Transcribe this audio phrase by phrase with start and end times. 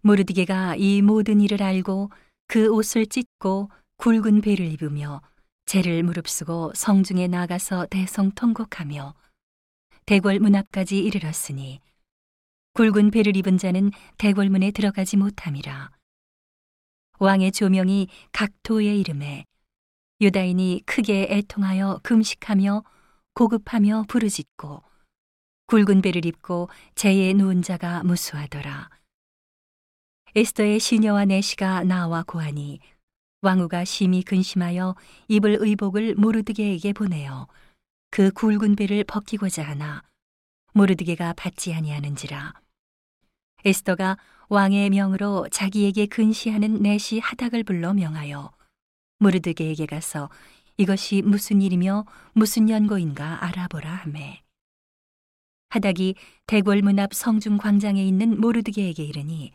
[0.00, 2.10] 모르드게가 이 모든 일을 알고
[2.46, 5.20] 그 옷을 찢고 굵은 배를 입으며
[5.66, 9.14] 재를 무릅쓰고 성중에 나가서 대성 통곡하며
[10.06, 11.80] 대궐 문 앞까지 이르렀으니
[12.74, 15.90] 굵은 배를 입은 자는 대궐문에 들어가지 못함이라
[17.18, 19.44] 왕의 조명이 각 도의 이름에
[20.20, 22.84] 유다인이 크게 애통하여 금식하며
[23.34, 24.82] 고급하며 부르짖고
[25.66, 28.88] 굵은 배를 입고 재에 누운 자가 무수하더라.
[30.34, 32.80] 에스더의 시녀와 내시가 나와 고하니
[33.40, 34.94] 왕후가 심히 근심하여
[35.28, 37.46] 입을 의복을 모르드게에게 보내어
[38.10, 40.02] 그 굵은 배를 벗기고자 하나
[40.74, 42.52] 모르드게가 받지 아니하는지라.
[43.64, 44.16] 에스더가
[44.48, 48.52] 왕의 명으로 자기에게 근시하는 내시 하닥을 불러 명하여
[49.18, 50.30] 모르드게에게 가서
[50.76, 54.42] 이것이 무슨 일이며 무슨 연고인가 알아보라 하매.
[55.70, 56.14] 하닥이
[56.46, 59.52] 대궐 문 앞 성중 광장에 있는 모르드게에게 이르니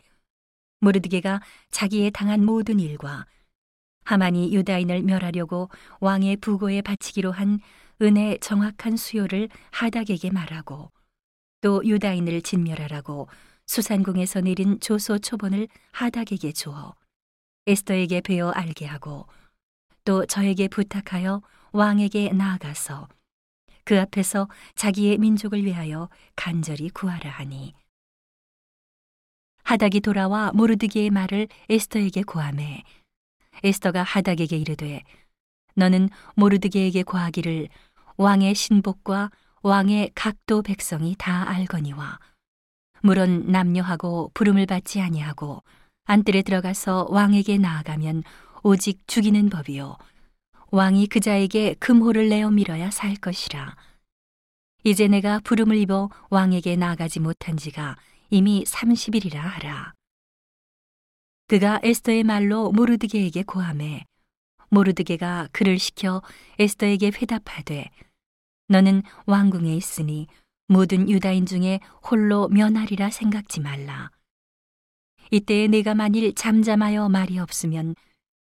[0.84, 3.26] 모르드게가 자기의 당한 모든 일과
[4.04, 7.58] 하만이 유다인을 멸하려고 왕의 부고에 바치기로 한
[8.02, 10.90] 은혜 정확한 수요를 하닥에게 말하고
[11.60, 13.28] 또 유다인을 진멸하라고
[13.66, 16.94] 수산궁에서 내린 조소 초본을 하닥에게 주어
[17.66, 19.26] 에스더에게 베어 알게 하고
[20.04, 21.40] 또 저에게 부탁하여
[21.72, 23.08] 왕에게 나아가서
[23.84, 27.74] 그 앞에서 자기의 민족을 위하여 간절히 구하라 하니
[29.64, 32.82] 하닥이 돌아와 모르드기의 말을 에스더에게 고하매
[33.62, 35.02] 에스더가 하닥에게 이르되
[35.74, 37.68] 너는 모르드게에게 고하기를
[38.16, 39.30] 왕의 신복과
[39.62, 42.18] 왕의 각도 백성이 다 알거니와
[43.02, 45.62] 물론 남녀하고 부름을 받지 아니하고
[46.04, 48.22] 안뜰에 들어가서 왕에게 나아가면
[48.62, 49.96] 오직 죽이는 법이요.
[50.70, 53.76] 왕이 그자에게 금호를 내어 밀어야 살 것이라.
[54.84, 57.96] 이제 내가 부름을 입어 왕에게 나아가지 못한 지가
[58.30, 59.94] 이미 30일이라 하라
[61.46, 64.04] 그가 에스더의 말로 모르드게에게 고함해
[64.70, 66.22] 모르드게가 그를 시켜
[66.58, 67.90] 에스더에게 회답하되
[68.68, 70.26] 너는 왕궁에 있으니
[70.66, 74.10] 모든 유다인 중에 홀로 면하리라 생각지 말라.
[75.30, 77.94] 이때에 내가 만일 잠잠하여 말이 없으면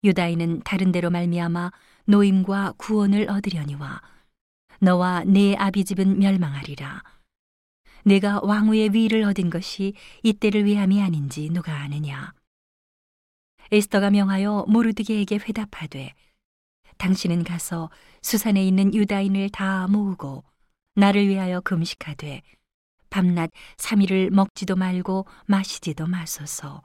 [0.04, 1.72] 유다인은 다른 데로 말미암아
[2.06, 4.02] 노임과 구원을 얻으려니와
[4.82, 7.04] 너와 네 아비 집은 멸망하리라.
[8.04, 12.34] 내가 왕후의 위를 얻은 것이 이때를 위함이 아닌지 누가 아느냐.
[13.72, 16.14] 에스더가 명하여 모르드게에게 회답하되
[16.98, 17.90] 당신은 가서
[18.22, 20.44] 수산에 있는 유다인을 다 모으고
[20.96, 22.42] 나를 위하여 금식하되
[23.10, 26.82] 밤낮 3일을 먹지도 말고 마시지도 마소서.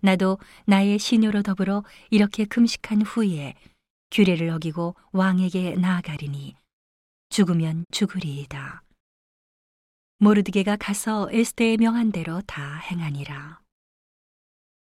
[0.00, 3.54] 나도 나의 시녀로 더불어 이렇게 금식한 후에
[4.10, 6.56] 규례를 어기고 왕에게 나아가리니
[7.30, 8.81] 죽으면 죽으리이다.
[10.22, 13.61] 모르드게가 가서 에스테의 명한 대로 다 행하니라.